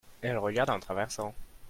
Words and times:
elle 0.23 0.39
regarde 0.39 0.71
en 0.71 0.79
traversant. 0.79 1.35